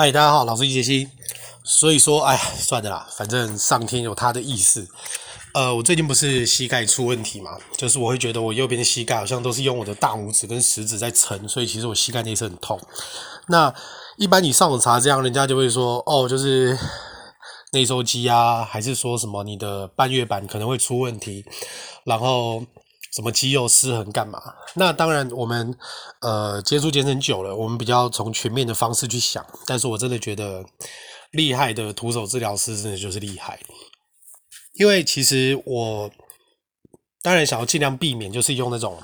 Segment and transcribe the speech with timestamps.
[0.00, 1.08] 嗨，大家好，老师杰西。
[1.64, 4.86] 所以说，哎，算了啦，反正上天有他的意思。
[5.54, 12.80] 呃，我最近不是膝盖出问题嘛，就是我会觉得我右边的膝盖好像都是用我的大拇指跟食指在撑，所以其实我膝盖内侧很痛。
[13.48, 13.74] 那
[14.18, 16.78] 一般你上网查这样，人家就会说，哦，就是
[17.72, 21.44] 内收肌啊，还是说什么你的半月板可能会出问题，
[22.04, 22.62] 然后。
[23.14, 24.40] 什么肌肉失衡干嘛？
[24.74, 25.74] 那当然，我们
[26.20, 29.44] 呃接触健身久了，我们比较从全面的方式去想。
[29.66, 30.62] 但是我真的觉得
[31.30, 33.58] 厉害的徒手治疗师真的就是厉害，
[34.74, 36.10] 因为其实我
[37.22, 39.02] 当然想要尽量避免，就是用那种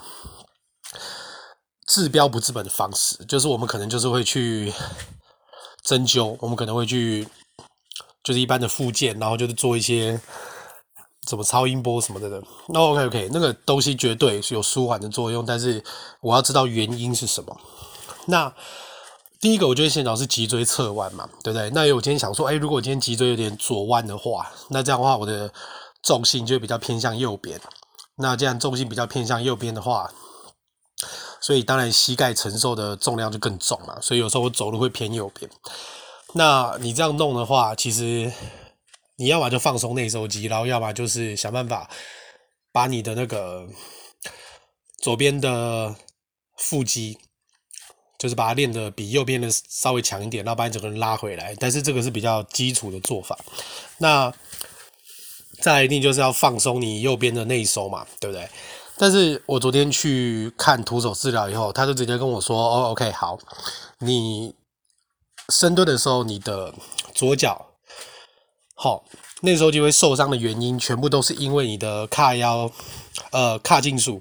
[1.89, 4.73] 治标不治本的方式，就是我们可能就是会去
[5.83, 7.27] 针灸，我们可能会去
[8.23, 10.21] 就是一般的复健，然后就是做一些。
[11.29, 15.83] 什么超音波什么的的，那 OK OK，那个东西绝对是有舒缓的作用，但是
[16.21, 17.57] 我要知道原因是什么。
[18.27, 18.53] 那
[19.41, 21.71] 第一个，我觉得先找是脊椎侧弯嘛，对不对？
[21.71, 25.53] 那我今天想说，哎，如果我今天脊椎有点左弯的话，那这样的话，我的
[26.03, 27.61] 重心就会比较偏向右边。
[28.17, 30.11] 那这样重心比较偏向右边的话，
[31.41, 33.99] 所以当然膝盖承受的重量就更重嘛。
[34.01, 35.51] 所以有时候我走路会偏右边。
[36.35, 38.33] 那你这样弄的话，其实。
[39.17, 41.89] 你要么就放松内收肌，然后要么就是想办法
[42.73, 43.69] 把你的那个
[44.99, 45.95] 左边的
[46.57, 47.17] 腹肌，
[48.19, 51.55] 就是把它练得比右边的稍微强一点，然后把你整个人拉回来。
[51.61, 53.39] 但是这个是比较基础的做法。
[53.99, 54.33] 那
[55.61, 58.49] 再一定就是要放松你右边的内收嘛，对不对？
[58.97, 63.39] 但是我昨天去看徒手治疗以后，他就直接跟我说：“哦，OK，好，
[63.99, 64.55] 你
[65.49, 66.75] 深蹲的时候，你的
[67.15, 67.71] 左脚。”
[68.85, 69.03] 好，
[69.41, 72.71] 那时候就会受伤的原因，全部都是因为你的髂腰，
[73.31, 74.21] 呃，髂胫束，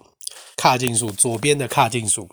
[0.55, 2.29] 髂胫束左边的髂胫束，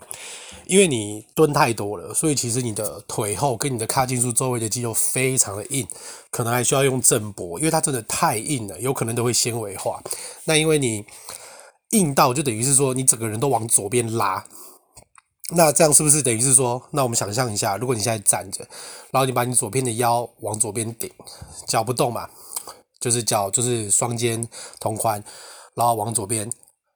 [0.66, 5.84] 因为你蹲太多了，所以其实你的腿后跟你的髂胫束周围的肌肉非常的硬，
[6.30, 10.00] 可能还需要用震波，因为它真的太硬了，有可能都会纤维化。
[10.44, 11.04] 那因为你
[11.90, 14.46] 硬到，就等于是说你整个人都往左边拉。
[15.52, 18.66] 那这样是不是等于是说，那我们想象一下，如果你现在站着，
[19.10, 21.10] 然后你把你左边的腰往左边顶，
[21.66, 22.28] 脚不动嘛，
[23.00, 25.22] 就是脚就是双肩同宽，
[25.74, 26.50] 然后往左边，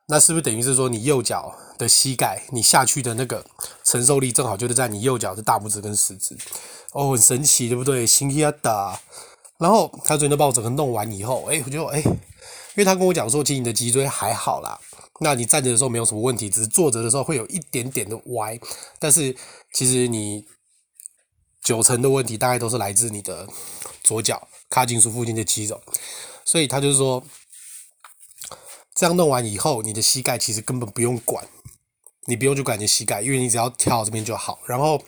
[0.06, 3.44] 那是不是等于是说你右脚的膝盖，你下去的那个
[3.82, 6.36] 承受力正好就是在你右脚的大拇指跟食指，
[6.92, 8.06] 哦，很神奇，对不对？
[8.06, 8.98] 新奇的。
[9.58, 12.12] 然后他昨天都把我整个弄完以后，哎，我就哎，因
[12.76, 14.78] 为他跟我讲说，其实你的脊椎还好啦。
[15.20, 18.58] 那你站着的时候没有什么问题，只是坐着的时候会有一点点的歪。
[18.98, 19.36] 但是
[19.72, 20.44] 其实你
[21.62, 23.48] 九成的问题大概都是来自你的
[24.02, 25.80] 左脚髂胫束附近的肌肉。
[26.44, 27.24] 所以他就是说，
[28.92, 31.46] 这样弄完以后，你的膝盖其实根本不用管，
[32.26, 34.58] 你不用去管你的膝盖，因为你只要跳这边就好。
[34.66, 35.00] 然后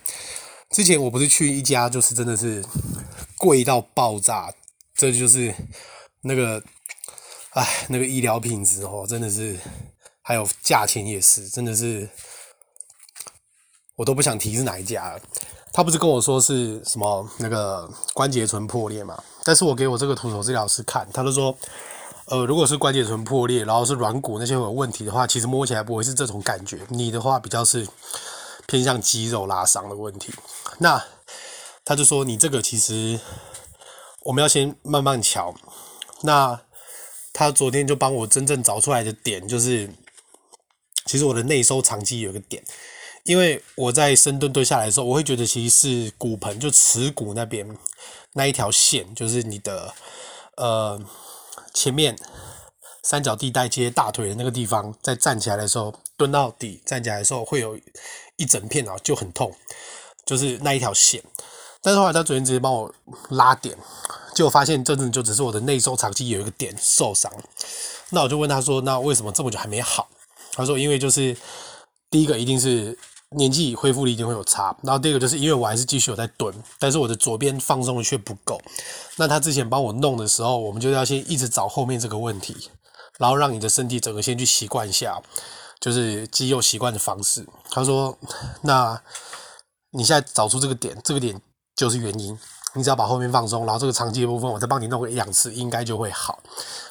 [0.70, 2.64] 之前我不是去一家，就是真的是
[3.36, 4.54] 贵到爆炸，
[4.94, 5.52] 这就是
[6.20, 6.62] 那个，
[7.50, 9.58] 哎，那个医疗品质哦，真的是。
[10.28, 12.08] 还有价钱也是，真的是，
[13.94, 15.20] 我都不想提是哪一家了。
[15.72, 19.22] 他不是跟我说是什么那个关节唇破裂嘛？
[19.44, 21.56] 但是我给我这个徒手治疗师看，他就说，
[22.24, 26.80] 呃，如果是关节唇破裂，然后是软骨那些有问题的话，其实摸起来不会是这种感觉。
[26.88, 27.86] 你的话比较是
[28.66, 30.34] 偏向肌肉拉伤的问题。
[30.78, 31.00] 那
[31.84, 33.20] 他就说，你这个其实
[34.24, 35.54] 我们要先慢慢瞧。
[36.22, 36.60] 那
[37.32, 39.88] 他昨天就帮我真正找出来的点就是。
[41.06, 42.62] 其实我的内收长肌有一个点，
[43.24, 47.66] 因为我在深蹲蹲下来的时候，我会觉得其实是骨盆就耻骨那边
[48.32, 49.94] 那一条线，就是你的
[50.56, 51.00] 呃
[51.72, 52.18] 前面
[53.02, 57.78] 三角地带接大腿的那个地方，在站起来的时候蹲到底站起来的时候会有
[58.36, 59.54] 一整片啊就很痛，
[60.24, 61.22] 就是那一条线。
[61.80, 62.92] 但是后来他昨天直接帮我
[63.30, 63.76] 拉点，
[64.34, 67.32] 结果发现真的就只是我的内收长肌有一个点受伤。
[68.10, 70.08] 那我就问他说：“那为什么这么久还没好？”
[70.56, 71.36] 他说：“因为就是
[72.10, 72.98] 第一个一定是
[73.36, 78.58] 年纪恢复力一定会有差，然后第二个就是因为我还是继续有在蹲，但是我的左边放松的却不够。
[79.16, 82.70] 那他之前帮我弄的时候，我们就要先一直找后面这个问题，
[83.18, 85.20] 然后让你的身体整个先去习惯一下，
[85.78, 88.16] 就是肌肉习惯的方式。”他说
[88.62, 88.98] ：“那
[89.90, 91.38] 你现在找出这个点，这个点
[91.74, 92.38] 就是原因。
[92.74, 96.38] 你只要把后面放松，然后这个长肌的部分我再帮你弄个一两次，应该就会好。”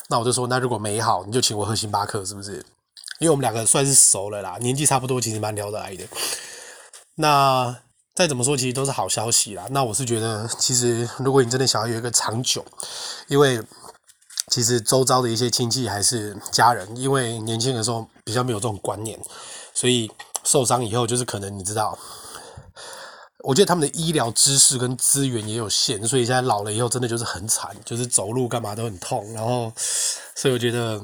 [0.09, 2.63] 那我就说：“那如果没好，你就请我喝星巴克，是不是？”
[3.19, 6.03] 因为我们两个算是熟了啦，年纪差不多，其实蛮聊得来的。
[7.15, 7.75] 那
[8.13, 9.65] 再怎么说，其实都是好消息啦。
[9.71, 12.65] 那我是觉得，其实如果你真的想要有一个长久，
[13.27, 13.61] 因为
[14.51, 19.19] 其实周遭的一些亲戚还是家人，因为年轻的时候比较没有这种观念，
[19.73, 20.11] 所以
[20.43, 21.97] 受伤以后就是可能你知道，
[23.43, 29.31] 我觉得他们的医疗知识跟资源也有限，所以现在老了以后真的就是很惨，就是走路干嘛都很痛。
[29.33, 29.71] 然后，
[30.35, 31.01] 所以我觉得，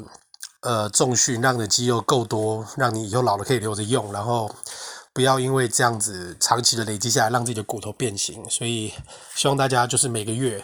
[0.61, 4.53] 呃，重训让你的肌肉够多，让你以后老了可以留着用，然后
[5.13, 8.47] 不要因为这样子长期的累积下来，让自己的骨头变形。
[8.49, 8.93] 所以，
[9.35, 10.63] 希望大家就是每个月，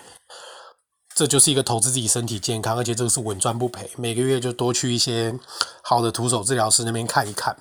[1.16, 3.92] 这就是一个投资自己身体健康，而且这个是稳赚不赔。
[3.98, 5.38] 每个月就多去一些
[5.82, 7.58] 好的徒手治疗师那边看一看。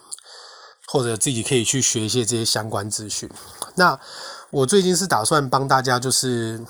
[0.89, 3.29] 或者自己可以去学一些这些相关资讯。
[3.75, 3.99] 那
[4.51, 6.65] 我最近是打算帮大家，就是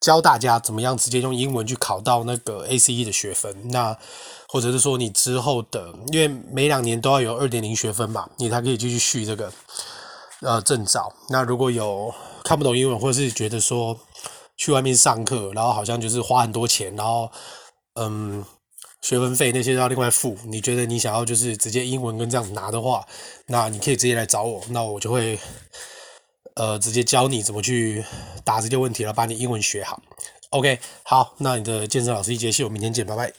[0.00, 3.70] 教大家怎么样直接用英文去考到那个 ACE 的学分。
[3.70, 3.96] 那
[4.48, 9.52] 或者是说你之后的，因为每两年都要有二点零学分嘛，你才可以继续续这个
[10.40, 11.12] 呃证照。
[11.30, 12.14] 那如果有
[12.44, 13.98] 看不懂英文，或者是觉得说
[14.56, 17.30] 去外面上课，然后好像就是花很多钱，然后
[17.94, 18.44] 嗯。
[19.02, 20.36] 学分费那些要另外付。
[20.46, 23.06] 你觉得你想要就是直接英文跟这样子拿的话，
[23.46, 25.38] 那你可以直接来找我，那我就会
[26.56, 28.04] 呃直接教你怎么去
[28.44, 30.02] 答这些问题，了把你英文学好。
[30.50, 33.32] OK，好，那你的健身老师一节气，我明天见，拜拜。